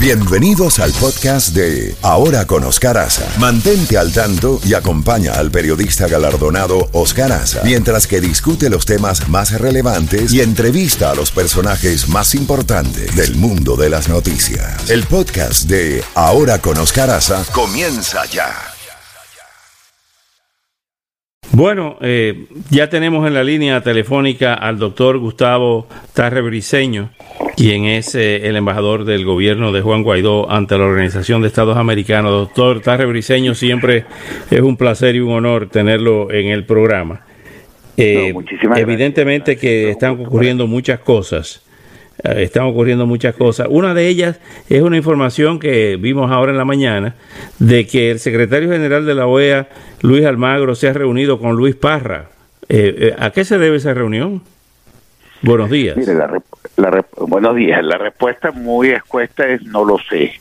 Bienvenidos 0.00 0.78
al 0.78 0.92
podcast 0.92 1.56
de 1.56 1.92
Ahora 2.02 2.46
con 2.46 2.62
Oscar 2.62 2.96
Aza. 2.98 3.28
Mantente 3.40 3.98
al 3.98 4.12
tanto 4.12 4.60
y 4.64 4.74
acompaña 4.74 5.32
al 5.32 5.50
periodista 5.50 6.06
galardonado 6.06 6.88
Oscar 6.92 7.32
Aza 7.32 7.62
mientras 7.64 8.06
que 8.06 8.20
discute 8.20 8.70
los 8.70 8.86
temas 8.86 9.28
más 9.28 9.60
relevantes 9.60 10.32
y 10.32 10.40
entrevista 10.40 11.10
a 11.10 11.16
los 11.16 11.32
personajes 11.32 12.08
más 12.08 12.36
importantes 12.36 13.16
del 13.16 13.34
mundo 13.34 13.74
de 13.74 13.90
las 13.90 14.08
noticias. 14.08 14.88
El 14.88 15.02
podcast 15.02 15.68
de 15.68 16.04
Ahora 16.14 16.60
con 16.60 16.78
Oscar 16.78 17.10
Aza 17.10 17.44
comienza 17.52 18.24
ya. 18.26 18.54
Bueno, 21.50 21.96
eh, 22.02 22.46
ya 22.70 22.88
tenemos 22.88 23.26
en 23.26 23.34
la 23.34 23.42
línea 23.42 23.82
telefónica 23.82 24.54
al 24.54 24.78
doctor 24.78 25.18
Gustavo 25.18 25.88
Tarre 26.12 26.40
Briceño, 26.42 27.10
quien 27.58 27.86
es 27.86 28.14
eh, 28.14 28.46
el 28.46 28.54
embajador 28.54 29.04
del 29.04 29.24
gobierno 29.24 29.72
de 29.72 29.80
Juan 29.80 30.04
Guaidó 30.04 30.48
ante 30.48 30.78
la 30.78 30.84
Organización 30.84 31.42
de 31.42 31.48
Estados 31.48 31.76
Americanos. 31.76 32.30
Doctor 32.30 32.80
Tarre 32.80 33.04
Briceño, 33.06 33.52
siempre 33.56 34.04
es 34.48 34.60
un 34.60 34.76
placer 34.76 35.16
y 35.16 35.20
un 35.20 35.32
honor 35.32 35.68
tenerlo 35.68 36.30
en 36.30 36.50
el 36.50 36.64
programa. 36.64 37.22
Eh, 37.96 38.32
evidentemente 38.76 39.56
que 39.56 39.90
están 39.90 40.20
ocurriendo 40.20 40.68
muchas 40.68 41.00
cosas. 41.00 41.66
Eh, 42.22 42.44
están 42.44 42.62
ocurriendo 42.62 43.06
muchas 43.06 43.34
cosas. 43.34 43.66
Una 43.68 43.92
de 43.92 44.06
ellas 44.06 44.38
es 44.68 44.80
una 44.80 44.96
información 44.96 45.58
que 45.58 45.96
vimos 45.96 46.30
ahora 46.30 46.52
en 46.52 46.58
la 46.58 46.64
mañana 46.64 47.16
de 47.58 47.88
que 47.88 48.12
el 48.12 48.20
secretario 48.20 48.70
general 48.70 49.04
de 49.04 49.16
la 49.16 49.26
OEA, 49.26 49.68
Luis 50.02 50.24
Almagro, 50.24 50.76
se 50.76 50.90
ha 50.90 50.92
reunido 50.92 51.40
con 51.40 51.56
Luis 51.56 51.74
Parra. 51.74 52.28
¿A 53.18 53.30
qué 53.30 53.44
se 53.44 53.58
debe 53.58 53.78
esa 53.78 53.94
reunión? 53.94 54.42
Buenos 55.42 55.70
días. 55.70 55.96
Mire, 55.96 56.14
la, 56.14 56.40
buenos 57.18 57.56
días. 57.56 57.82
La 57.84 57.98
respuesta 57.98 58.52
muy 58.52 58.90
escuesta 58.90 59.46
es 59.46 59.62
no 59.64 59.84
lo 59.84 59.98
sé, 59.98 60.32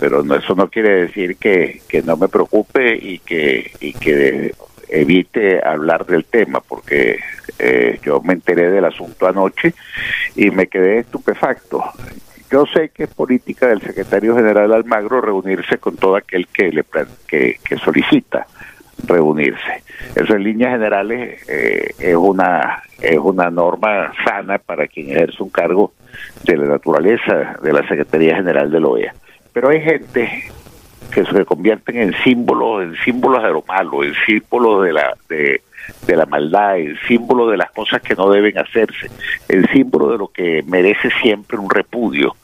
pero 0.00 0.22
no, 0.22 0.34
eso 0.34 0.54
no 0.54 0.68
quiere 0.68 1.02
decir 1.02 1.36
que, 1.36 1.80
que 1.88 2.02
no 2.02 2.16
me 2.16 2.28
preocupe 2.28 2.96
y 2.96 3.18
que, 3.20 3.70
y 3.80 3.92
que 3.92 4.54
evite 4.88 5.60
hablar 5.64 6.06
del 6.06 6.24
tema, 6.24 6.60
porque 6.60 7.18
eh, 7.58 7.98
yo 8.02 8.20
me 8.20 8.34
enteré 8.34 8.70
del 8.70 8.84
asunto 8.84 9.26
anoche 9.26 9.74
y 10.34 10.50
me 10.50 10.66
quedé 10.66 10.98
estupefacto. 10.98 11.82
Yo 12.50 12.64
sé 12.66 12.90
que 12.90 13.04
es 13.04 13.14
política 13.14 13.66
del 13.66 13.80
secretario 13.80 14.36
general 14.36 14.72
Almagro 14.72 15.20
reunirse 15.20 15.78
con 15.78 15.96
todo 15.96 16.16
aquel 16.16 16.46
que 16.48 16.70
le 16.70 16.84
que, 17.26 17.58
que 17.64 17.76
solicita 17.78 18.46
reunirse. 19.06 19.82
Eso 20.14 20.34
en 20.34 20.44
líneas 20.44 20.72
generales 20.72 21.42
eh, 21.48 21.94
es 21.98 22.16
una 22.16 22.82
es 23.00 23.18
una 23.18 23.50
norma 23.50 24.12
sana 24.24 24.58
para 24.58 24.86
quien 24.86 25.10
ejerce 25.10 25.42
un 25.42 25.50
cargo 25.50 25.92
de 26.44 26.56
la 26.56 26.64
naturaleza 26.66 27.56
de 27.62 27.72
la 27.72 27.86
Secretaría 27.86 28.36
General 28.36 28.70
de 28.70 28.80
la 28.80 28.88
OEA. 28.88 29.14
Pero 29.52 29.68
hay 29.68 29.80
gente 29.82 30.44
que 31.10 31.24
se 31.24 31.44
convierten 31.44 31.96
en 31.96 32.14
símbolos, 32.24 32.84
en 32.84 32.96
símbolos 33.04 33.42
de 33.42 33.50
lo 33.50 33.62
malo, 33.62 34.02
en 34.02 34.14
símbolos 34.26 34.84
de 34.84 34.92
la 34.92 35.16
de, 35.28 35.62
de 36.06 36.16
la 36.16 36.26
maldad, 36.26 36.78
en 36.78 36.96
símbolos 37.06 37.50
de 37.50 37.56
las 37.56 37.70
cosas 37.70 38.02
que 38.02 38.14
no 38.14 38.30
deben 38.30 38.58
hacerse, 38.58 39.10
en 39.48 39.66
símbolo 39.68 40.10
de 40.10 40.18
lo 40.18 40.28
que 40.28 40.62
merece 40.66 41.10
siempre 41.22 41.58
un 41.58 41.70
repudio. 41.70 42.34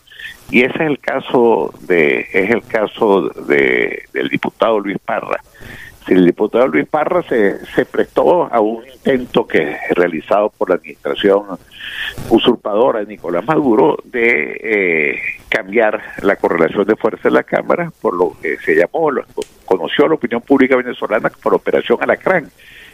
Y 0.50 0.62
ese 0.62 0.74
es 0.74 0.80
el 0.90 0.98
caso 0.98 1.72
de 1.80 2.26
es 2.32 2.50
el 2.50 2.62
caso 2.64 3.28
de 3.46 4.04
del 4.12 4.28
diputado 4.28 4.80
Luis 4.80 4.98
Parra 5.04 5.40
si 6.06 6.14
el 6.14 6.26
diputado 6.26 6.66
Luis 6.68 6.88
Parra 6.88 7.22
se, 7.22 7.64
se 7.66 7.84
prestó 7.84 8.52
a 8.52 8.60
un 8.60 8.84
intento 8.86 9.46
que 9.46 9.76
realizado 9.90 10.50
por 10.50 10.68
la 10.68 10.76
administración 10.76 11.44
usurpadora 12.28 13.00
de 13.00 13.06
Nicolás 13.06 13.44
Maduro 13.44 13.98
de 14.04 14.60
eh, 14.62 15.18
cambiar 15.48 16.00
la 16.22 16.36
correlación 16.36 16.86
de 16.86 16.96
fuerza 16.96 17.28
en 17.28 17.34
la 17.34 17.42
Cámara 17.42 17.92
por 18.00 18.14
lo 18.14 18.32
que 18.40 18.56
se 18.58 18.74
llamó, 18.74 19.10
lo, 19.10 19.24
conoció 19.64 20.08
la 20.08 20.14
opinión 20.14 20.42
pública 20.42 20.76
venezolana 20.76 21.30
por 21.42 21.54
Operación 21.54 21.98
Alacrán, 22.00 22.48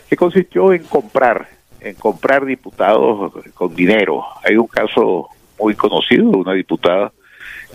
que 0.09 0.17
consistió 0.17 0.73
en 0.73 0.85
comprar, 0.85 1.49
en 1.81 1.95
comprar 1.95 2.45
diputados 2.45 3.33
con 3.55 3.75
dinero. 3.75 4.25
Hay 4.45 4.57
un 4.57 4.67
caso 4.67 5.29
muy 5.59 5.75
conocido 5.75 6.31
de 6.31 6.37
una 6.37 6.53
diputada 6.53 7.13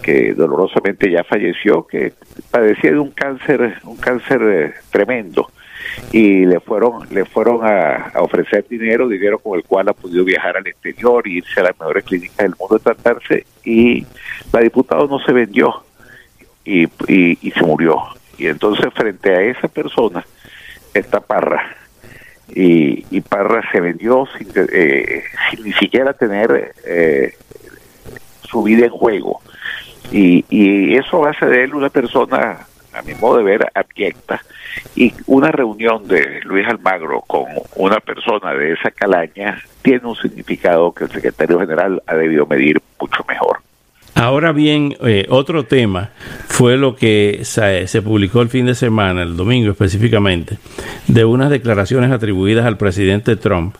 que 0.02 0.34
dolorosamente 0.34 1.10
ya 1.10 1.24
falleció, 1.24 1.86
que 1.86 2.14
padecía 2.50 2.92
de 2.92 3.00
un 3.00 3.12
cáncer, 3.12 3.78
un 3.84 3.98
cáncer 3.98 4.42
eh, 4.44 4.74
tremendo. 4.92 5.50
Y 6.12 6.46
le 6.46 6.60
fueron 6.60 7.08
le 7.12 7.26
fueron 7.26 7.60
a, 7.64 8.14
ofrecer 8.16 8.66
dinero, 8.68 9.08
dinero 9.08 9.38
con 9.40 9.58
el 9.58 9.66
cual 9.66 9.90
ha 9.90 9.94
podido 9.94 10.24
viajar 10.24 10.58
al 10.58 10.66
exterior 10.66 11.28
y 11.28 11.38
irse 11.38 11.60
a 11.60 11.64
las 11.64 11.80
mejores 11.80 12.04
clínicas 12.06 12.38
del 12.38 12.56
mundo 12.58 12.78
a 12.78 12.80
tratarse 12.80 13.46
y 13.64 14.06
la 14.52 14.62
diputada 14.62 15.06
no 15.06 15.20
se 15.20 15.34
vendió 15.34 15.84
y, 16.66 16.88
y, 17.08 17.52
se 17.52 17.62
murió. 17.62 18.02
Y 18.38 18.48
entonces 18.48 18.86
frente 18.94 19.32
a 19.36 19.42
esa 19.42 19.68
persona 19.68 20.26
está 20.94 21.20
Parra. 21.20 21.76
Y, 22.56 23.06
y 23.12 23.22
Parra 23.22 23.62
se 23.72 23.82
vendió 23.82 24.28
sin, 24.38 24.48
eh, 24.56 25.24
sin 25.50 25.64
ni 25.64 25.74
siquiera 25.74 26.14
tener 26.14 26.74
eh, 26.86 27.34
su 28.44 28.64
vida 28.64 28.86
en 28.86 28.92
juego 28.92 29.42
y, 30.12 30.46
y 30.50 30.96
eso 30.96 31.26
hace 31.26 31.46
de 31.46 31.64
él 31.64 31.74
una 31.74 31.90
persona, 31.90 32.60
a 32.94 33.02
mi 33.02 33.14
modo 33.16 33.38
de 33.38 33.44
ver, 33.44 33.68
abyecta. 33.74 34.42
Y 34.96 35.14
una 35.28 35.52
reunión 35.52 36.08
de 36.08 36.42
Luis 36.44 36.68
Almagro 36.68 37.22
con 37.22 37.46
una 37.76 38.00
persona 38.00 38.54
de 38.54 38.74
esa 38.74 38.92
calaña 38.92 39.62
tiene 39.82 40.08
un 40.08 40.16
significado 40.16 40.92
que 40.92 41.06
el 41.06 41.12
secretario 41.12 41.60
general 41.60 42.02
ha 42.08 42.16
debido 42.16 42.46
medir 42.46 42.82
mucho 43.00 43.24
mejor. 43.28 43.60
Ahora 44.16 44.52
bien, 44.52 44.96
eh, 45.02 45.26
otro 45.30 45.66
tema 45.66 46.12
fue 46.48 46.78
lo 46.78 46.96
que 46.96 47.40
se, 47.44 47.88
se, 47.88 48.02
publicó 48.02 48.42
el 48.42 48.50
fin 48.50 48.68
de 48.68 48.76
semana, 48.76 49.24
el 49.24 49.36
domingo 49.36 49.72
específicamente, 49.72 50.60
de 51.08 51.26
unas 51.26 51.50
declaraciones 51.50 52.12
atribuidas 52.12 52.66
al 52.66 52.78
presidente 52.78 53.36
Trump. 53.36 53.76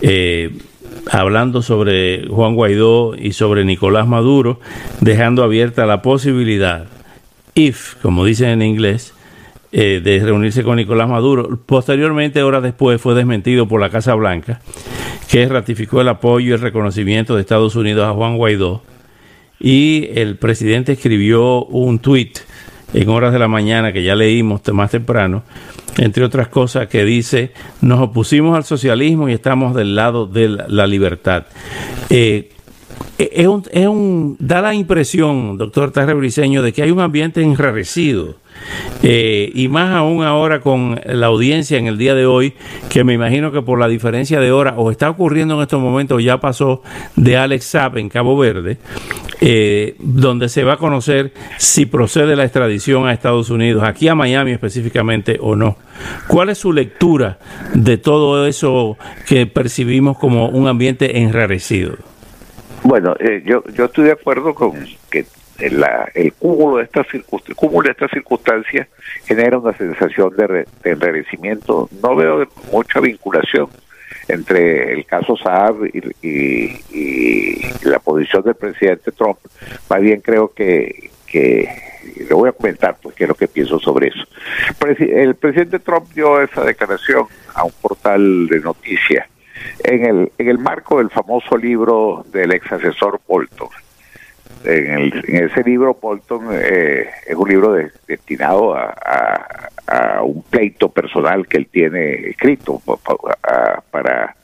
Eh, 0.00 0.56
hablando 1.10 1.62
sobre 1.62 2.26
Juan 2.28 2.54
Guaidó 2.54 3.14
y 3.16 3.32
sobre 3.32 3.64
Nicolás 3.64 4.06
Maduro, 4.06 4.60
dejando 5.00 5.42
abierta 5.42 5.86
la 5.86 6.02
posibilidad, 6.02 6.86
if, 7.54 7.94
como 8.02 8.24
dicen 8.24 8.48
en 8.48 8.62
inglés, 8.62 9.14
eh, 9.70 10.00
de 10.02 10.20
reunirse 10.20 10.62
con 10.62 10.76
Nicolás 10.76 11.08
Maduro. 11.08 11.58
Posteriormente, 11.66 12.42
horas 12.42 12.62
después, 12.62 13.00
fue 13.00 13.14
desmentido 13.14 13.68
por 13.68 13.80
la 13.80 13.90
Casa 13.90 14.14
Blanca, 14.14 14.60
que 15.30 15.46
ratificó 15.46 16.00
el 16.00 16.08
apoyo 16.08 16.50
y 16.50 16.52
el 16.52 16.60
reconocimiento 16.60 17.34
de 17.34 17.42
Estados 17.42 17.76
Unidos 17.76 18.06
a 18.06 18.12
Juan 18.12 18.36
Guaidó. 18.36 18.82
Y 19.60 20.08
el 20.14 20.36
presidente 20.36 20.92
escribió 20.92 21.64
un 21.64 21.98
tuit 21.98 22.38
en 22.94 23.08
horas 23.08 23.32
de 23.32 23.38
la 23.38 23.48
mañana 23.48 23.92
que 23.92 24.02
ya 24.02 24.14
leímos 24.14 24.62
más 24.72 24.90
temprano, 24.90 25.42
entre 25.98 26.24
otras 26.24 26.48
cosas, 26.48 26.88
que 26.88 27.04
dice, 27.04 27.52
nos 27.82 28.00
opusimos 28.00 28.56
al 28.56 28.64
socialismo 28.64 29.28
y 29.28 29.32
estamos 29.32 29.74
del 29.74 29.94
lado 29.94 30.26
de 30.26 30.48
la 30.48 30.86
libertad. 30.86 31.46
Eh, 32.08 32.50
es 33.18 33.46
un, 33.46 33.64
es 33.72 33.86
un, 33.86 34.36
da 34.38 34.62
la 34.62 34.74
impresión, 34.74 35.58
doctor 35.58 35.90
Tarre 35.90 36.14
Briceño, 36.14 36.62
de 36.62 36.72
que 36.72 36.82
hay 36.82 36.90
un 36.92 37.00
ambiente 37.00 37.42
enrarecido 37.42 38.36
eh, 39.02 39.50
y 39.54 39.68
más 39.68 39.94
aún 39.94 40.22
ahora 40.22 40.60
con 40.60 41.00
la 41.04 41.26
audiencia 41.26 41.78
en 41.78 41.86
el 41.86 41.98
día 41.98 42.14
de 42.14 42.26
hoy, 42.26 42.54
que 42.88 43.04
me 43.04 43.14
imagino 43.14 43.50
que 43.50 43.62
por 43.62 43.78
la 43.78 43.88
diferencia 43.88 44.40
de 44.40 44.52
hora, 44.52 44.74
o 44.76 44.90
está 44.90 45.10
ocurriendo 45.10 45.56
en 45.56 45.62
estos 45.62 45.80
momentos, 45.80 46.22
ya 46.22 46.38
pasó 46.38 46.82
de 47.16 47.36
Alex 47.36 47.64
Saab 47.64 47.98
en 47.98 48.08
Cabo 48.08 48.36
Verde, 48.36 48.78
eh, 49.40 49.94
donde 49.98 50.48
se 50.48 50.64
va 50.64 50.74
a 50.74 50.76
conocer 50.76 51.32
si 51.58 51.86
procede 51.86 52.36
la 52.36 52.44
extradición 52.44 53.06
a 53.06 53.12
Estados 53.12 53.50
Unidos, 53.50 53.84
aquí 53.84 54.08
a 54.08 54.14
Miami 54.14 54.52
específicamente 54.52 55.38
o 55.40 55.56
no. 55.56 55.76
¿Cuál 56.26 56.50
es 56.50 56.58
su 56.58 56.72
lectura 56.72 57.38
de 57.74 57.98
todo 57.98 58.46
eso 58.46 58.96
que 59.26 59.46
percibimos 59.46 60.18
como 60.18 60.48
un 60.48 60.68
ambiente 60.68 61.18
enrarecido? 61.18 61.96
Bueno, 62.82 63.14
eh, 63.18 63.42
yo, 63.44 63.64
yo 63.74 63.86
estoy 63.86 64.06
de 64.06 64.12
acuerdo 64.12 64.54
con 64.54 64.72
que 65.10 65.26
el 65.58 66.32
cúmulo 66.38 66.76
de 66.76 66.84
estas 66.84 67.06
cúmulo 67.56 67.86
de 67.86 67.92
estas 67.92 68.10
circunstancias 68.10 68.86
genera 69.24 69.58
una 69.58 69.72
sensación 69.76 70.34
de, 70.36 70.66
enrarecimiento. 70.84 71.88
No 72.02 72.14
veo 72.14 72.46
mucha 72.72 73.00
vinculación 73.00 73.68
entre 74.28 74.92
el 74.92 75.06
caso 75.06 75.36
Saab 75.36 75.86
y, 76.22 76.78
la 77.82 77.98
posición 77.98 78.42
del 78.42 78.54
presidente 78.54 79.12
Trump. 79.12 79.38
Más 79.88 80.00
bien 80.00 80.20
creo 80.20 80.52
que, 80.52 81.10
que 81.26 81.68
le 82.16 82.34
voy 82.34 82.48
a 82.48 82.52
comentar 82.52 82.96
pues 83.02 83.14
qué 83.14 83.24
es 83.24 83.28
lo 83.28 83.34
que 83.34 83.48
pienso 83.48 83.78
sobre 83.78 84.08
eso. 84.08 84.24
El 84.98 85.34
presidente 85.36 85.78
Trump 85.78 86.06
dio 86.14 86.40
esa 86.42 86.64
declaración 86.64 87.26
a 87.54 87.64
un 87.64 87.72
portal 87.80 88.46
de 88.48 88.60
noticias 88.60 89.26
en 89.84 90.04
el, 90.04 90.32
en 90.38 90.48
el 90.48 90.58
marco 90.58 90.98
del 90.98 91.10
famoso 91.10 91.56
libro 91.56 92.24
del 92.30 92.52
ex 92.52 92.70
asesor 92.72 93.20
Bolton 93.26 93.68
en, 94.64 95.12
ese 95.26 95.62
libro, 95.62 95.96
Bolton 96.00 96.48
eh, 96.52 97.08
es 97.26 97.34
un 97.34 97.48
libro 97.48 97.76
destinado 98.06 98.74
a, 98.74 98.94
un 100.22 100.42
pleito 100.42 100.90
personal 100.90 101.46
que 101.46 101.56
él 101.56 101.68
tiene 101.72 102.28
escrito 102.28 102.82
para 103.90 104.36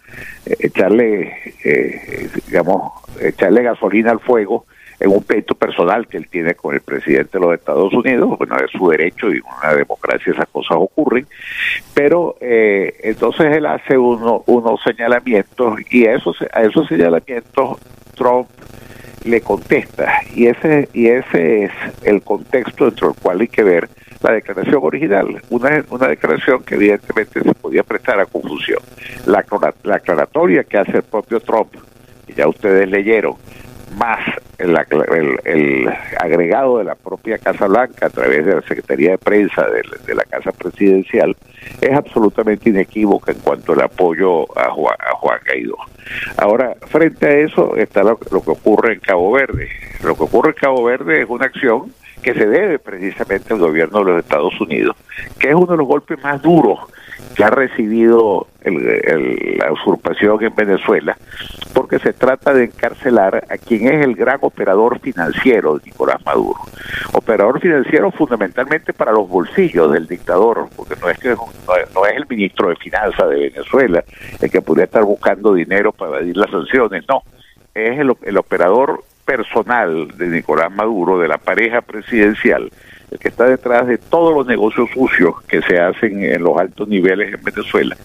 echarle, 0.46 1.54
eh, 1.62 2.30
digamos, 2.46 2.92
echarle 3.20 3.62
gasolina 3.62 4.10
al 4.12 4.20
fuego 4.20 4.64
en 5.00 5.10
un 5.10 5.22
pleito 5.22 5.54
personal 5.54 6.06
que 6.06 6.16
él 6.16 6.28
tiene 6.28 6.54
con 6.54 6.74
el 6.74 6.80
presidente 6.80 7.38
de 7.38 7.44
los 7.44 7.54
Estados 7.54 7.92
Unidos, 7.92 8.38
bueno, 8.38 8.56
es 8.56 8.70
su 8.70 8.88
derecho 8.88 9.28
y 9.30 9.36
en 9.36 9.42
una 9.60 9.74
democracia 9.74 10.32
esas 10.32 10.48
cosas 10.48 10.78
ocurren, 10.80 11.26
pero 11.92 12.36
eh, 12.40 12.94
entonces 13.02 13.54
él 13.54 13.66
hace 13.66 13.98
uno, 13.98 14.44
unos 14.46 14.80
señalamientos 14.82 15.80
y 15.90 16.06
a 16.06 16.14
esos, 16.14 16.36
a 16.52 16.62
esos 16.62 16.88
señalamientos 16.88 17.78
Trump 18.14 18.48
le 19.24 19.40
contesta 19.40 20.20
y 20.34 20.46
ese 20.46 20.88
y 20.92 21.08
ese 21.08 21.64
es 21.64 21.72
el 22.02 22.22
contexto 22.22 22.86
dentro 22.86 23.08
del 23.08 23.16
cual 23.20 23.40
hay 23.40 23.48
que 23.48 23.62
ver 23.62 23.88
la 24.22 24.32
declaración 24.32 24.80
original, 24.82 25.42
una, 25.50 25.84
una 25.90 26.08
declaración 26.08 26.62
que 26.62 26.76
evidentemente 26.76 27.42
se 27.42 27.54
podía 27.54 27.82
prestar 27.82 28.18
a 28.20 28.26
confusión. 28.26 28.78
La, 29.26 29.44
la 29.82 29.96
aclaratoria 29.96 30.64
que 30.64 30.78
hace 30.78 30.96
el 30.96 31.02
propio 31.02 31.40
Trump, 31.40 31.74
que 32.26 32.32
ya 32.32 32.48
ustedes 32.48 32.88
leyeron, 32.88 33.34
más 33.98 34.20
el, 34.58 35.38
el, 35.44 35.88
agregado 36.18 36.78
de 36.78 36.84
la 36.84 36.94
propia 36.94 37.38
Casa 37.38 37.66
Blanca 37.66 38.06
a 38.06 38.10
través 38.10 38.44
de 38.46 38.54
la 38.54 38.62
Secretaría 38.62 39.12
de 39.12 39.18
Prensa 39.18 39.66
de, 39.66 40.14
la 40.14 40.24
Casa 40.24 40.52
Presidencial 40.52 41.36
es 41.80 41.92
absolutamente 41.92 42.70
inequívoca 42.70 43.32
en 43.32 43.38
cuanto 43.38 43.72
al 43.72 43.82
apoyo 43.82 44.42
a 44.58 44.70
Juan, 44.70 44.96
a 45.00 45.14
Juan 45.16 45.38
Guaidó. 45.46 45.76
Ahora, 46.36 46.74
frente 46.86 47.26
a 47.26 47.38
eso 47.38 47.76
está 47.76 48.02
lo 48.02 48.18
que 48.18 48.50
ocurre 48.50 48.94
en 48.94 49.00
Cabo 49.00 49.32
Verde. 49.32 49.68
Lo 50.02 50.14
que 50.14 50.22
ocurre 50.24 50.50
en 50.50 50.56
Cabo 50.56 50.84
Verde 50.84 51.22
es 51.22 51.28
una 51.28 51.46
acción 51.46 51.92
que 52.22 52.34
se 52.34 52.46
debe 52.46 52.78
precisamente 52.78 53.52
al 53.52 53.60
gobierno 53.60 53.98
de 53.98 54.04
los 54.12 54.22
Estados 54.22 54.58
Unidos, 54.60 54.96
que 55.38 55.48
es 55.48 55.54
uno 55.54 55.66
de 55.66 55.76
los 55.76 55.86
golpes 55.86 56.22
más 56.22 56.40
duros 56.40 56.80
que 57.34 57.44
ha 57.44 57.50
recibido 57.50 58.46
la 58.64 59.72
usurpación 59.72 60.42
en 60.42 60.54
Venezuela, 60.54 61.16
porque 61.72 61.98
se 61.98 62.12
trata 62.12 62.54
de 62.54 62.64
encarcelar 62.64 63.44
a 63.48 63.58
quien 63.58 63.86
es 63.88 64.04
el 64.04 64.14
gran 64.14 64.38
operador 64.40 65.00
financiero 65.00 65.78
de 65.78 65.86
Nicolás 65.86 66.24
Maduro. 66.24 66.60
Operador 67.12 67.60
financiero 67.60 68.10
fundamentalmente 68.10 68.92
para 68.92 69.12
los 69.12 69.28
bolsillos 69.28 69.92
del 69.92 70.06
dictador, 70.06 70.68
porque 70.76 70.94
no 71.00 71.10
es 71.10 71.18
que 71.18 71.30
no 71.30 72.06
es 72.06 72.16
el 72.16 72.26
ministro 72.28 72.68
de 72.68 72.76
Finanzas 72.76 73.28
de 73.30 73.50
Venezuela 73.50 74.04
el 74.40 74.50
que 74.50 74.62
pudiera 74.62 74.84
estar 74.84 75.04
buscando 75.04 75.54
dinero 75.54 75.92
para 75.92 76.12
evadir 76.12 76.36
las 76.36 76.50
sanciones, 76.50 77.04
no, 77.08 77.22
es 77.74 77.98
el, 77.98 78.12
el 78.22 78.38
operador 78.38 79.02
personal 79.24 80.08
de 80.16 80.28
Nicolás 80.28 80.70
Maduro, 80.70 81.18
de 81.18 81.28
la 81.28 81.38
pareja 81.38 81.80
presidencial, 81.80 82.70
el 83.10 83.18
que 83.18 83.28
está 83.28 83.44
detrás 83.44 83.86
de 83.86 83.98
todos 83.98 84.34
los 84.34 84.46
negocios 84.46 84.88
sucios 84.92 85.40
que 85.42 85.62
se 85.62 85.78
hacen 85.78 86.22
en 86.22 86.42
los 86.42 86.58
altos 86.58 86.88
niveles 86.88 87.34
en 87.34 87.42
Venezuela. 87.42 87.96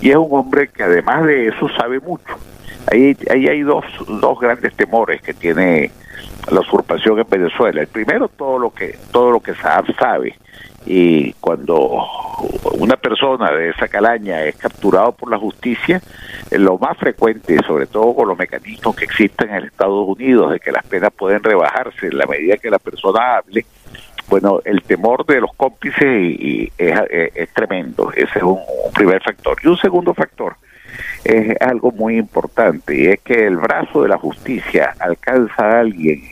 Y 0.00 0.10
es 0.10 0.16
un 0.16 0.28
hombre 0.30 0.68
que 0.68 0.82
además 0.82 1.24
de 1.26 1.48
eso 1.48 1.68
sabe 1.70 2.00
mucho. 2.00 2.34
Ahí, 2.90 3.16
ahí 3.30 3.46
hay 3.48 3.62
dos, 3.62 3.84
dos 4.06 4.38
grandes 4.38 4.74
temores 4.74 5.20
que 5.22 5.34
tiene 5.34 5.90
la 6.50 6.60
usurpación 6.60 7.18
en 7.18 7.26
Venezuela. 7.28 7.80
El 7.80 7.88
primero, 7.88 8.28
todo 8.28 8.58
lo 8.58 8.70
que, 8.70 8.96
todo 9.12 9.30
lo 9.30 9.40
que 9.40 9.54
Saab 9.54 9.86
sabe 9.96 10.36
y 10.86 11.32
cuando 11.34 12.04
una 12.78 12.96
persona 12.96 13.50
de 13.50 13.70
esa 13.70 13.88
calaña 13.88 14.44
es 14.44 14.56
capturado 14.56 15.12
por 15.12 15.30
la 15.30 15.36
justicia, 15.36 16.00
lo 16.52 16.78
más 16.78 16.96
frecuente, 16.96 17.58
sobre 17.66 17.86
todo 17.86 18.14
con 18.14 18.28
los 18.28 18.38
mecanismos 18.38 18.94
que 18.94 19.04
existen 19.04 19.50
en 19.50 19.64
Estados 19.64 20.06
Unidos, 20.06 20.52
de 20.52 20.60
que 20.60 20.70
las 20.70 20.86
penas 20.86 21.10
pueden 21.12 21.42
rebajarse 21.42 22.06
en 22.06 22.16
la 22.16 22.26
medida 22.26 22.56
que 22.56 22.70
la 22.70 22.78
persona 22.78 23.38
hable, 23.38 23.66
bueno, 24.28 24.60
el 24.64 24.82
temor 24.82 25.24
de 25.26 25.40
los 25.40 25.52
cómplices 25.56 26.04
y, 26.04 26.72
es, 26.78 27.48
tremendo, 27.54 28.12
ese 28.12 28.38
es 28.38 28.42
un, 28.42 28.58
primer 28.94 29.22
factor. 29.22 29.56
Y 29.62 29.68
un 29.68 29.76
segundo 29.76 30.14
factor 30.14 30.56
es 31.24 31.60
algo 31.60 31.92
muy 31.92 32.16
importante, 32.16 32.96
y 32.96 33.06
es 33.06 33.20
que 33.20 33.46
el 33.46 33.56
brazo 33.56 34.02
de 34.02 34.08
la 34.08 34.18
justicia 34.18 34.94
alcanza 34.98 35.62
a 35.62 35.80
alguien 35.80 36.22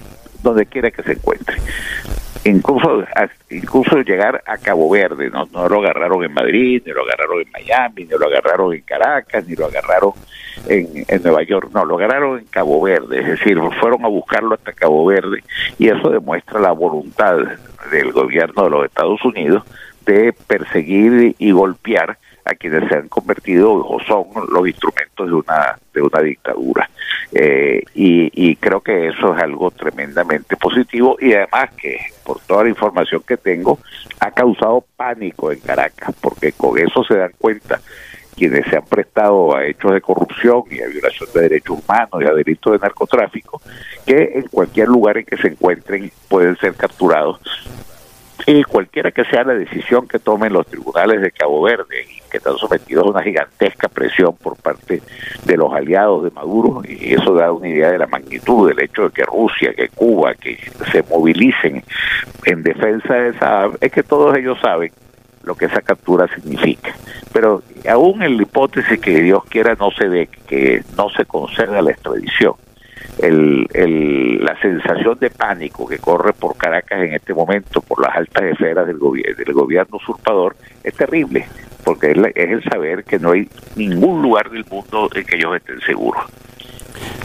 donde 0.43 0.67
quiera 0.67 0.91
que 0.91 1.03
se 1.03 1.13
encuentre 1.13 1.57
incluso 2.45 3.05
incluso 3.51 4.01
llegar 4.03 4.43
a 4.47 4.59
Cabo 4.59 4.91
Verde, 4.91 5.31
no, 5.31 5.47
no 5.53 5.69
lo 5.69 5.81
agarraron 5.81 6.25
en 6.25 6.33
Madrid, 6.33 6.83
ni 6.85 6.93
lo 6.93 7.03
agarraron 7.03 7.41
en 7.41 7.51
Miami, 7.53 8.05
ni 8.05 8.19
lo 8.19 8.27
agarraron 8.27 8.75
en 8.75 8.81
Caracas, 8.83 9.47
ni 9.47 9.55
lo 9.55 9.67
agarraron 9.67 10.13
en, 10.69 11.05
en 11.09 11.23
Nueva 11.23 11.43
York, 11.43 11.71
no, 11.73 11.85
lo 11.85 11.97
agarraron 11.97 12.39
en 12.39 12.47
Cabo 12.47 12.81
Verde, 12.83 13.21
es 13.21 13.27
decir, 13.27 13.59
fueron 13.81 14.05
a 14.05 14.09
buscarlo 14.09 14.55
hasta 14.55 14.73
Cabo 14.73 15.05
Verde 15.07 15.43
y 15.79 15.89
eso 15.89 16.11
demuestra 16.11 16.61
la 16.61 16.73
voluntad 16.73 17.37
del 17.91 18.13
gobierno 18.13 18.65
de 18.65 18.71
los 18.71 18.85
Estados 18.87 19.25
Unidos 19.25 19.63
de 20.07 20.33
perseguir 20.47 21.35
y 21.39 21.51
golpear 21.53 22.19
a 22.45 22.55
quienes 22.55 22.89
se 22.89 22.97
han 22.97 23.09
convertido 23.09 23.73
o 23.75 24.01
son 24.05 24.27
los 24.51 24.67
instrumentos 24.67 25.27
de 25.27 25.35
una 25.35 25.79
de 25.93 26.03
una 26.03 26.21
dictadura. 26.21 26.91
Eh, 27.33 27.83
y, 27.95 28.31
y, 28.33 28.57
creo 28.57 28.81
que 28.81 29.09
eso 29.09 29.35
es 29.35 29.43
algo 29.43 29.71
tremendamente 29.73 30.57
positivo 30.57 31.17
y 31.21 31.33
además 31.33 31.71
que 31.77 31.99
por 32.25 32.39
toda 32.41 32.63
la 32.65 32.69
información 32.69 33.23
que 33.27 33.37
tengo 33.37 33.81
ha 34.21 34.31
causado 34.31 34.85
pánico 34.97 35.51
en 35.51 35.59
Caracas 35.59 36.15
porque 36.21 36.53
con 36.53 36.79
eso 36.79 37.03
se 37.03 37.17
dan 37.17 37.33
cuenta 37.37 37.81
quienes 38.37 38.67
se 38.67 38.77
han 38.77 38.85
prestado 38.85 39.57
a 39.57 39.65
hechos 39.67 39.93
de 39.93 40.01
corrupción 40.01 40.63
y 40.71 40.81
a 40.81 40.87
violación 40.87 41.29
de 41.35 41.41
derechos 41.41 41.79
humanos 41.85 42.21
y 42.21 42.25
a 42.25 42.35
delitos 42.35 42.73
de 42.73 42.79
narcotráfico 42.79 43.61
que 44.07 44.33
en 44.35 44.47
cualquier 44.49 44.89
lugar 44.89 45.19
en 45.19 45.25
que 45.25 45.37
se 45.37 45.49
encuentren 45.49 46.13
pueden 46.29 46.57
ser 46.59 46.75
capturados 46.75 47.41
y 48.47 48.63
cualquiera 48.65 49.11
que 49.11 49.25
sea 49.25 49.45
la 49.45 49.55
decisión 49.55 50.07
que 50.07 50.19
tomen 50.19 50.53
los 50.53 50.67
tribunales 50.67 51.23
de 51.23 51.31
Cabo 51.31 51.63
Verde, 51.63 52.07
que 52.31 52.37
están 52.37 52.57
sometidos 52.57 53.07
a 53.07 53.11
una 53.11 53.23
gigantesca 53.23 53.89
presión 53.89 54.37
por 54.37 54.57
parte 54.57 55.03
de 55.45 55.57
los 55.57 55.73
aliados 55.73 56.25
de 56.25 56.31
Maduro, 56.31 56.83
y 56.87 57.15
eso 57.15 57.35
da 57.35 57.53
una 57.53 57.69
idea 57.69 57.91
de 57.91 57.99
la 57.99 58.07
magnitud 58.07 58.69
del 58.69 58.81
hecho 58.81 59.05
de 59.05 59.11
que 59.11 59.23
Rusia, 59.25 59.73
que 59.75 59.89
Cuba, 59.89 60.35
que 60.35 60.59
se 60.93 61.03
movilicen 61.05 61.83
en 62.45 62.63
defensa 62.63 63.15
de 63.15 63.31
esa, 63.31 63.71
es 63.81 63.93
que 63.93 64.03
todos 64.03 64.37
ellos 64.37 64.59
saben 64.61 64.93
lo 65.45 65.55
que 65.55 65.67
esa 65.67 65.81
captura 65.81 66.27
significa. 66.35 66.95
Pero 67.33 67.63
aún 67.89 68.23
en 68.23 68.37
la 68.37 68.43
hipótesis 68.43 68.99
que 69.01 69.23
Dios 69.23 69.45
quiera 69.45 69.75
no 69.79 69.91
se 69.91 70.09
dé, 70.09 70.29
que 70.47 70.83
no 70.97 71.09
se 71.11 71.25
conceda 71.25 71.83
la 71.83 71.91
extradición, 71.91 72.55
el, 73.19 74.45
la 74.45 74.59
sensación 74.61 75.19
de 75.19 75.31
pánico 75.31 75.87
que 75.87 75.99
corre 75.99 76.33
por 76.33 76.57
Caracas 76.57 77.01
en 77.01 77.15
este 77.15 77.35
momento, 77.35 77.81
por 77.81 78.01
las 78.01 78.17
altas 78.17 78.45
esferas 78.45 78.87
del, 78.87 78.99
gobierno 78.99 79.37
del 79.37 79.55
gobierno 79.55 79.97
usurpador, 79.97 80.57
es 80.83 80.95
terrible, 80.95 81.47
porque 81.85 82.13
es, 82.13 82.19
es 82.35 82.51
el 82.51 82.65
saber 82.65 83.05
que 83.05 83.19
no 83.19 83.33
hay 83.33 83.49
ningún 83.77 84.23
lugar 84.23 84.51
del 84.51 84.65
mundo 84.71 85.09
en 85.15 85.25
que 85.25 85.37
ellos 85.37 85.57
estén 85.57 85.81
seguros. 85.81 86.25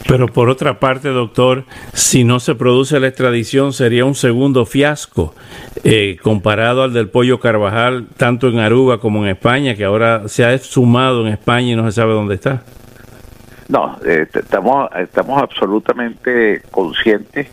Pero 0.07 0.27
por 0.27 0.49
otra 0.49 0.79
parte, 0.79 1.09
doctor, 1.09 1.65
si 1.93 2.23
no 2.23 2.39
se 2.39 2.55
produce 2.55 2.99
la 2.99 3.07
extradición 3.07 3.73
sería 3.73 4.05
un 4.05 4.15
segundo 4.15 4.65
fiasco 4.65 5.35
eh, 5.83 6.17
comparado 6.23 6.81
al 6.81 6.93
del 6.93 7.09
pollo 7.09 7.39
Carvajal, 7.39 8.07
tanto 8.17 8.47
en 8.47 8.57
Aruba 8.57 8.99
como 8.99 9.23
en 9.23 9.29
España, 9.29 9.75
que 9.75 9.85
ahora 9.85 10.27
se 10.27 10.45
ha 10.45 10.57
sumado 10.57 11.21
en 11.27 11.33
España 11.33 11.73
y 11.73 11.75
no 11.75 11.85
se 11.85 11.91
sabe 11.91 12.13
dónde 12.13 12.35
está. 12.35 12.63
No, 13.69 13.97
eh, 14.03 14.27
estamos, 14.33 14.89
estamos 14.97 15.41
absolutamente 15.43 16.63
conscientes 16.71 17.47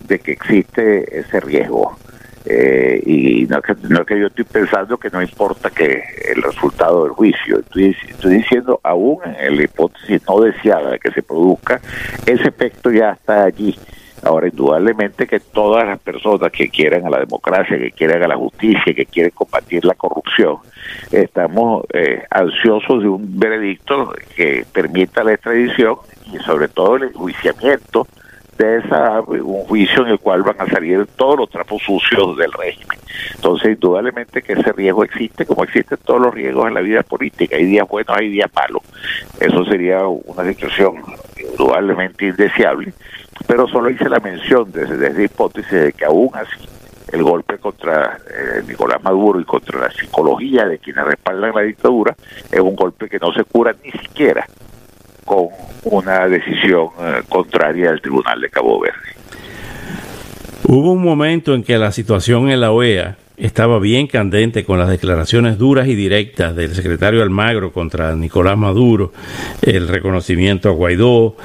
de 0.00 0.18
que 0.20 0.32
existe 0.32 1.18
ese 1.18 1.40
riesgo. 1.40 1.98
Eh, 2.44 3.02
y 3.04 3.46
no 3.46 3.58
es, 3.58 3.64
que, 3.64 3.74
no 3.88 4.06
que 4.06 4.20
yo 4.20 4.28
estoy 4.28 4.44
pensando 4.44 4.96
que 4.96 5.10
no 5.10 5.20
importa 5.20 5.68
que 5.70 6.04
el 6.32 6.40
resultado 6.40 7.02
del 7.02 7.12
juicio, 7.12 7.58
estoy, 7.58 7.96
estoy 8.08 8.34
diciendo 8.34 8.78
aún 8.84 9.18
en 9.24 9.56
la 9.56 9.64
hipótesis 9.64 10.22
no 10.28 10.40
deseada 10.40 10.92
de 10.92 11.00
que 11.00 11.10
se 11.10 11.24
produzca, 11.24 11.80
ese 12.24 12.46
efecto 12.46 12.92
ya 12.92 13.10
está 13.10 13.42
allí 13.42 13.76
Ahora, 14.26 14.48
indudablemente 14.48 15.24
que 15.24 15.38
todas 15.38 15.86
las 15.86 16.00
personas 16.00 16.50
que 16.50 16.68
quieran 16.68 17.06
a 17.06 17.10
la 17.10 17.20
democracia, 17.20 17.78
que 17.78 17.92
quieran 17.92 18.24
a 18.24 18.26
la 18.26 18.36
justicia, 18.36 18.92
que 18.92 19.06
quieren 19.06 19.30
combatir 19.30 19.84
la 19.84 19.94
corrupción, 19.94 20.56
estamos 21.12 21.84
eh, 21.92 22.24
ansiosos 22.28 23.04
de 23.04 23.08
un 23.08 23.38
veredicto 23.38 24.12
que 24.34 24.66
permita 24.72 25.22
la 25.22 25.34
extradición 25.34 25.98
y 26.32 26.38
sobre 26.38 26.66
todo 26.66 26.96
el 26.96 27.04
enjuiciamiento 27.04 28.08
de 28.58 28.78
esa 28.78 29.20
un 29.20 29.64
juicio 29.66 30.04
en 30.04 30.12
el 30.12 30.18
cual 30.18 30.42
van 30.42 30.60
a 30.60 30.66
salir 30.66 31.06
todos 31.14 31.38
los 31.38 31.50
trapos 31.50 31.80
sucios 31.82 32.36
del 32.36 32.50
régimen. 32.50 32.98
Entonces, 33.36 33.74
indudablemente 33.74 34.42
que 34.42 34.54
ese 34.54 34.72
riesgo 34.72 35.04
existe, 35.04 35.46
como 35.46 35.62
existen 35.62 35.98
todos 36.04 36.20
los 36.20 36.34
riesgos 36.34 36.66
en 36.66 36.74
la 36.74 36.80
vida 36.80 37.04
política. 37.04 37.54
Hay 37.54 37.66
días 37.66 37.86
buenos, 37.88 38.16
hay 38.16 38.28
días 38.28 38.50
malos. 38.52 38.82
Eso 39.38 39.64
sería 39.66 40.04
una 40.04 40.44
situación 40.44 40.96
indudablemente 41.38 42.26
indeseable, 42.26 42.92
pero 43.46 43.68
solo 43.68 43.90
hice 43.90 44.08
la 44.08 44.20
mención 44.20 44.70
desde, 44.72 44.96
desde 44.96 45.24
hipótesis 45.24 45.70
de 45.70 45.92
que 45.92 46.04
aún 46.04 46.30
así 46.34 46.68
el 47.12 47.22
golpe 47.22 47.58
contra 47.58 48.18
eh, 48.28 48.62
Nicolás 48.66 49.02
Maduro 49.02 49.40
y 49.40 49.44
contra 49.44 49.80
la 49.80 49.90
psicología 49.90 50.66
de 50.66 50.78
quienes 50.78 51.04
respaldan 51.04 51.54
la 51.54 51.62
dictadura 51.62 52.16
es 52.50 52.60
un 52.60 52.74
golpe 52.74 53.08
que 53.08 53.18
no 53.18 53.32
se 53.32 53.44
cura 53.44 53.74
ni 53.84 53.92
siquiera 53.92 54.46
con 55.24 55.48
una 55.84 56.26
decisión 56.28 56.88
eh, 57.00 57.22
contraria 57.28 57.90
del 57.90 58.00
Tribunal 58.00 58.40
de 58.40 58.48
Cabo 58.48 58.80
Verde. 58.80 59.16
Hubo 60.68 60.92
un 60.92 61.02
momento 61.02 61.54
en 61.54 61.62
que 61.62 61.78
la 61.78 61.92
situación 61.92 62.50
en 62.50 62.60
la 62.60 62.72
OEA 62.72 63.16
estaba 63.36 63.78
bien 63.78 64.06
candente 64.06 64.64
con 64.64 64.78
las 64.78 64.88
declaraciones 64.88 65.58
duras 65.58 65.86
y 65.86 65.94
directas 65.94 66.56
del 66.56 66.74
secretario 66.74 67.22
Almagro 67.22 67.72
contra 67.72 68.14
Nicolás 68.16 68.56
Maduro, 68.56 69.12
el 69.62 69.88
reconocimiento 69.88 70.68
a 70.68 70.72
Guaidó, 70.72 71.36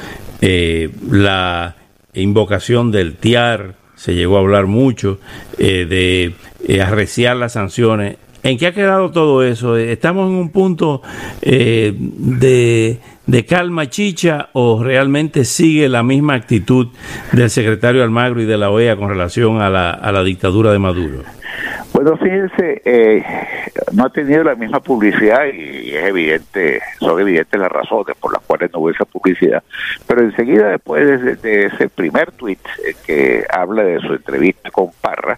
eh, 0.41 0.89
la 1.10 1.75
invocación 2.13 2.91
del 2.91 3.15
TIAR, 3.15 3.75
se 3.96 4.15
llegó 4.15 4.38
a 4.38 4.39
hablar 4.39 4.65
mucho 4.65 5.20
eh, 5.58 5.86
de 5.88 6.34
eh, 6.68 6.82
arreciar 6.82 7.36
las 7.38 7.53
sanciones. 7.53 8.18
¿En 8.44 8.58
qué 8.58 8.68
ha 8.68 8.74
quedado 8.74 9.12
todo 9.12 9.44
eso? 9.44 9.77
¿Estamos 9.77 10.27
en 10.27 10.36
un 10.36 10.50
punto 10.50 11.03
eh, 11.44 11.94
de, 11.96 12.98
de, 13.27 13.46
calma 13.46 13.88
chicha 13.88 14.50
o 14.53 14.84
realmente 14.84 15.46
sigue 15.46 15.88
la 15.88 16.01
misma 16.01 16.34
actitud 16.34 16.88
del 17.32 17.51
secretario 17.51 18.03
Almagro 18.03 18.41
y 18.41 18.46
de 18.46 18.58
la 18.58 18.72
OEA 18.72 18.96
con 18.96 19.10
relación 19.10 19.62
a 19.62 19.70
la, 19.70 19.91
a 19.91 20.12
la 20.12 20.24
dictadura 20.24 20.72
de 20.72 20.80
Maduro? 20.80 21.24
Bueno, 21.93 22.15
fíjense, 22.15 22.81
eh, 22.86 23.24
no 23.91 24.05
ha 24.05 24.10
tenido 24.10 24.43
la 24.43 24.55
misma 24.55 24.79
publicidad 24.79 25.45
y 25.53 25.93
es 25.93 26.05
evidente, 26.05 26.81
son 27.00 27.19
evidentes 27.19 27.60
las 27.60 27.71
razones 27.71 28.15
por 28.17 28.31
las 28.31 28.41
cuales 28.43 28.71
no 28.71 28.79
hubo 28.79 28.91
esa 28.91 29.03
publicidad, 29.03 29.62
pero 30.07 30.21
enseguida 30.21 30.69
después 30.69 31.41
de, 31.41 31.65
ese 31.65 31.89
primer 31.89 32.31
tuit 32.31 32.60
eh, 32.86 32.95
que 33.05 33.45
habla 33.51 33.83
de 33.83 34.00
su 34.00 34.13
entrevista 34.13 34.71
con 34.71 34.91
Parra, 35.01 35.38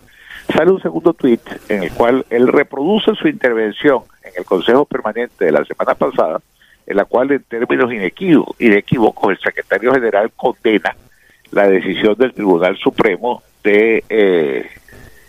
sale 0.53 0.71
un 0.71 0.81
segundo 0.81 1.13
tuit 1.13 1.41
en 1.69 1.83
el 1.83 1.91
cual 1.91 2.23
él 2.29 2.47
reproduce 2.47 3.15
su 3.15 3.27
intervención 3.27 4.03
en 4.23 4.33
el 4.37 4.45
Consejo 4.45 4.85
Permanente 4.85 5.45
de 5.45 5.51
la 5.51 5.65
semana 5.65 5.95
pasada, 5.95 6.39
en 6.85 6.97
la 6.97 7.05
cual 7.05 7.31
en 7.31 7.43
términos 7.43 7.91
inequívocos 7.91 9.31
el 9.31 9.39
secretario 9.39 9.91
general 9.91 10.31
condena 10.35 10.95
la 11.51 11.67
decisión 11.67 12.15
del 12.15 12.33
Tribunal 12.33 12.77
Supremo 12.77 13.41
de... 13.63 14.03
Eh, 14.07 14.69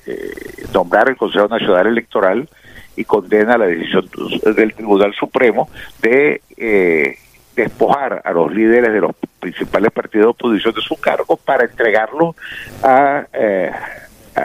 eh, 0.06 0.66
nombrar 0.72 1.08
el 1.08 1.16
Consejo 1.16 1.48
Nacional 1.48 1.86
Electoral 1.86 2.48
y 2.96 3.04
condena 3.04 3.58
la 3.58 3.66
decisión 3.66 4.08
del 4.56 4.74
Tribunal 4.74 5.14
Supremo 5.14 5.68
de 6.02 6.42
eh, 6.56 7.16
despojar 7.56 8.22
a 8.24 8.32
los 8.32 8.52
líderes 8.52 8.92
de 8.92 9.00
los 9.00 9.12
principales 9.40 9.92
partidos 9.92 10.26
de 10.26 10.30
oposición 10.30 10.74
de 10.74 10.80
sus 10.80 10.98
cargos 10.98 11.38
para 11.40 11.64
entregarlo 11.64 12.34
a, 12.82 13.26
eh, 13.32 13.70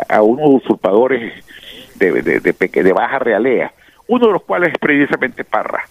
a, 0.07 0.21
unos 0.21 0.63
usurpadores 0.63 1.33
de, 1.95 2.21
de, 2.21 2.39
de, 2.39 2.93
baja 2.93 3.19
realea, 3.19 3.71
uno 4.07 4.27
de 4.27 4.33
los 4.33 4.43
cuales 4.43 4.73
es 4.73 4.79
precisamente 4.79 5.43
Parra. 5.43 5.83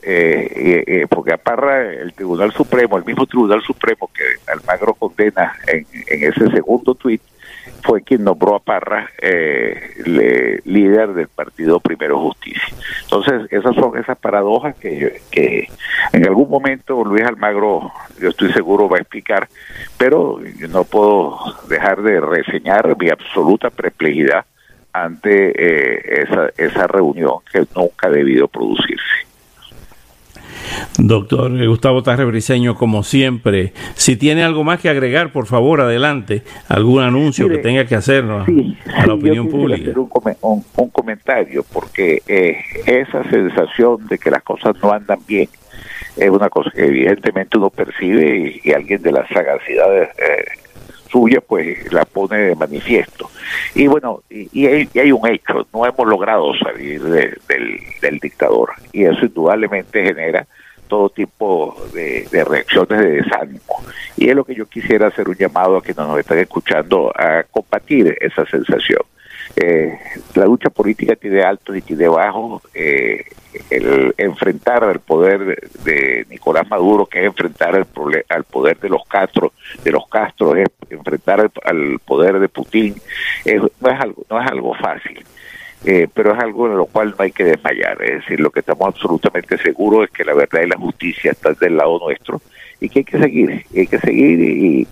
Eh, 0.00 1.06
porque 1.10 1.32
a 1.32 1.36
Parra 1.36 1.90
el 1.92 2.12
Tribunal 2.14 2.52
Supremo, 2.52 2.96
el 2.96 3.04
mismo 3.04 3.26
Tribunal 3.26 3.60
Supremo 3.62 4.08
que 4.14 4.50
Almagro 4.50 4.94
condena 4.94 5.54
en, 5.66 5.86
en 6.06 6.32
ese 6.32 6.50
segundo 6.50 6.94
tuit, 6.94 7.20
fue 7.88 8.02
quien 8.02 8.22
nombró 8.22 8.54
a 8.54 8.58
Parra 8.58 9.08
eh, 9.16 10.60
líder 10.66 11.14
del 11.14 11.28
partido 11.28 11.80
Primero 11.80 12.20
Justicia. 12.20 12.74
Entonces, 13.04 13.50
esas 13.50 13.74
son 13.76 13.96
esas 13.96 14.18
paradojas 14.18 14.76
que, 14.76 15.68
en 16.12 16.26
algún 16.26 16.50
momento 16.50 17.02
Luis 17.02 17.24
Almagro, 17.24 17.90
yo 18.20 18.28
estoy 18.28 18.52
seguro, 18.52 18.90
va 18.90 18.98
a 18.98 19.00
explicar, 19.00 19.48
pero 19.96 20.38
no 20.68 20.84
puedo 20.84 21.38
dejar 21.70 22.02
de 22.02 22.20
reseñar 22.20 22.94
mi 22.98 23.08
absoluta 23.08 23.70
perplejidad 23.70 24.44
ante 24.92 25.52
eh, 25.56 26.24
esa, 26.28 26.50
esa 26.58 26.86
reunión 26.88 27.38
que 27.50 27.64
nunca 27.74 28.08
ha 28.08 28.10
debido 28.10 28.48
producirse. 28.48 29.07
Doctor 30.98 31.64
Gustavo 31.66 32.02
Tarre 32.02 32.24
Briseño, 32.24 32.74
como 32.74 33.04
siempre, 33.04 33.72
si 33.94 34.16
tiene 34.16 34.42
algo 34.42 34.64
más 34.64 34.80
que 34.80 34.88
agregar, 34.88 35.30
por 35.30 35.46
favor, 35.46 35.80
adelante, 35.80 36.42
algún 36.68 37.02
anuncio 37.02 37.48
que 37.48 37.58
tenga 37.58 37.84
que 37.86 37.94
hacernos 37.94 38.48
a 38.94 39.06
la 39.06 39.14
opinión 39.14 39.48
pública. 39.48 39.90
Hacer 39.90 39.98
un, 39.98 40.64
un, 40.76 40.90
comentario, 40.90 41.64
porque 41.72 42.20
eh, 42.26 42.58
esa 42.84 43.22
sensación 43.30 44.08
de 44.08 44.18
que 44.18 44.28
las 44.30 44.42
cosas 44.42 44.74
no 44.82 44.92
andan 44.92 45.20
bien 45.26 45.48
es 46.16 46.30
una 46.30 46.48
cosa 46.50 46.70
que 46.72 46.86
evidentemente 46.86 47.58
uno 47.58 47.70
percibe 47.70 48.60
y, 48.64 48.72
alguien 48.72 49.00
de 49.00 49.12
las 49.12 49.28
sagacidades 49.28 50.08
eh, 50.18 50.44
suya 51.12 51.40
pues 51.40 51.92
la 51.92 52.04
pone 52.06 52.38
de 52.38 52.56
manifiesto. 52.56 53.30
Y 53.76 53.86
bueno, 53.86 54.22
y, 54.28 54.66
hay, 54.66 55.12
un 55.12 55.28
hecho, 55.28 55.64
no 55.72 55.86
hemos 55.86 56.06
logrado 56.08 56.52
salir 56.56 57.00
del, 57.02 57.38
del 58.02 58.18
dictador 58.18 58.70
y 58.92 59.04
eso 59.04 59.26
indudablemente 59.26 60.02
genera 60.02 60.44
todo 60.88 61.10
tipo 61.10 61.76
de, 61.92 62.26
reacciones 62.44 63.00
de 63.00 63.22
desánimo. 63.22 63.84
Y 64.16 64.28
es 64.28 64.34
lo 64.34 64.44
que 64.44 64.54
yo 64.54 64.66
quisiera 64.66 65.08
hacer 65.08 65.28
un 65.28 65.36
llamado 65.36 65.76
a 65.76 65.82
quienes 65.82 66.06
nos 66.06 66.18
están 66.18 66.38
escuchando 66.38 67.12
a 67.14 67.44
combatir 67.44 68.16
esa 68.20 68.44
sensación. 68.46 69.00
Eh, 69.56 69.98
la 70.34 70.44
lucha 70.44 70.70
política 70.70 71.16
tiene 71.16 71.42
altos 71.42 71.76
y 71.76 71.82
tiene 71.82 72.08
bajos. 72.08 72.62
Eh, 72.74 73.24
el 73.70 74.14
enfrentar 74.18 74.84
al 74.84 75.00
poder 75.00 75.70
de 75.84 76.26
Nicolás 76.28 76.68
Maduro, 76.68 77.06
que 77.06 77.20
es 77.20 77.26
enfrentar 77.26 77.74
al, 77.74 77.86
al 78.28 78.44
poder 78.44 78.78
de 78.78 78.88
los 78.88 79.04
Castro, 79.06 79.52
de 79.82 79.90
los 79.90 80.06
Castro, 80.08 80.54
es 80.54 80.68
enfrentar 80.90 81.50
al, 81.64 81.98
poder 82.00 82.38
de 82.38 82.48
Putin, 82.48 82.94
no 83.80 83.90
es 83.90 84.00
algo, 84.00 84.24
no 84.28 84.40
es 84.40 84.50
algo 84.50 84.74
fácil. 84.74 85.24
Eh, 85.84 86.08
pero 86.12 86.34
es 86.34 86.40
algo 86.40 86.66
en 86.66 86.76
lo 86.76 86.86
cual 86.86 87.14
no 87.16 87.24
hay 87.24 87.30
que 87.30 87.44
desmayar. 87.44 88.02
Es 88.02 88.22
decir, 88.22 88.40
lo 88.40 88.50
que 88.50 88.60
estamos 88.60 88.88
absolutamente 88.88 89.56
seguros 89.58 90.04
es 90.04 90.10
que 90.10 90.24
la 90.24 90.34
verdad 90.34 90.62
y 90.62 90.68
la 90.68 90.76
justicia 90.76 91.30
están 91.30 91.56
del 91.60 91.76
lado 91.76 91.98
nuestro 92.00 92.40
y 92.80 92.88
que 92.88 93.00
hay 93.00 93.04
que 93.04 93.18
seguir, 93.18 93.64
hay 93.74 93.86
que 93.86 93.98
seguir 93.98 94.40
y, 94.40 94.86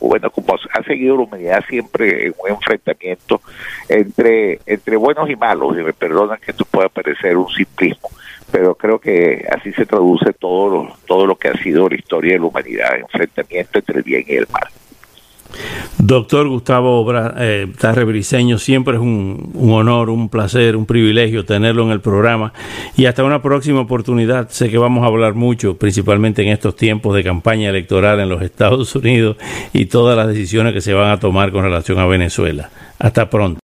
bueno, 0.00 0.30
como 0.30 0.54
ha 0.54 0.82
seguido 0.84 1.16
la 1.16 1.22
humanidad 1.22 1.64
siempre 1.68 2.26
en 2.26 2.34
un 2.38 2.50
enfrentamiento 2.50 3.40
entre, 3.88 4.60
entre 4.66 4.96
buenos 4.96 5.28
y 5.28 5.36
malos, 5.36 5.76
y 5.76 5.82
me 5.82 5.92
perdonan 5.92 6.38
que 6.38 6.52
esto 6.52 6.64
pueda 6.64 6.88
parecer 6.88 7.36
un 7.36 7.48
simplismo, 7.48 8.10
pero 8.50 8.74
creo 8.74 9.00
que 9.00 9.44
así 9.50 9.72
se 9.72 9.86
traduce 9.86 10.32
todo 10.34 10.84
lo, 10.84 10.96
todo 11.06 11.26
lo 11.26 11.34
que 11.34 11.48
ha 11.48 11.54
sido 11.54 11.88
la 11.88 11.96
historia 11.96 12.34
de 12.34 12.38
la 12.38 12.46
humanidad, 12.46 12.96
enfrentamiento 12.96 13.78
entre 13.78 13.98
el 13.98 14.04
bien 14.04 14.24
y 14.28 14.34
el 14.34 14.46
mal. 14.52 14.68
Doctor 15.98 16.48
Gustavo 16.48 17.06
eh, 17.38 17.68
Tarre 17.78 18.22
siempre 18.22 18.94
es 18.94 19.00
un, 19.00 19.50
un, 19.54 19.72
honor, 19.72 20.10
un 20.10 20.28
placer, 20.28 20.76
un 20.76 20.86
privilegio 20.86 21.44
tenerlo 21.44 21.84
en 21.84 21.90
el 21.90 22.00
programa 22.00 22.52
y 22.96 23.06
hasta 23.06 23.24
una 23.24 23.42
próxima 23.42 23.80
oportunidad. 23.80 24.48
Sé 24.50 24.68
que 24.68 24.78
vamos 24.78 25.04
a 25.04 25.06
hablar 25.06 25.34
mucho, 25.34 25.76
principalmente 25.76 26.42
en 26.42 26.48
estos 26.48 26.76
tiempos 26.76 27.14
de 27.14 27.22
campaña 27.22 27.70
electoral 27.70 28.20
en 28.20 28.28
los 28.28 28.42
Estados 28.52 28.94
Unidos 28.96 29.36
y 29.72 29.86
todas 29.86 30.16
las 30.16 30.28
decisiones 30.28 30.72
que 30.72 30.80
se 30.80 30.94
van 30.94 31.10
a 31.10 31.20
tomar 31.20 31.52
con 31.52 31.62
relación 31.64 31.98
a 31.98 32.06
Venezuela. 32.06 32.70
Hasta 32.98 33.28
pronto. 33.28 33.60